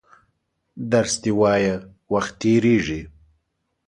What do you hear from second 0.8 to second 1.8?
درس دي وایه